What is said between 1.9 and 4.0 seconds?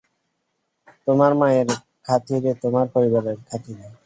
খাতিরে, তোমার পরিবারের খাতিরে।